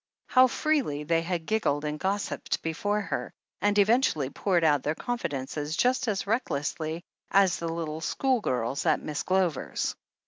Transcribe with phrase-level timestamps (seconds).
[0.25, 5.77] How freely they had giggled and gossiped before her, and eventually poured out their confidences
[5.77, 9.95] just as recklessly as the little schoolgirls at Miss Glover's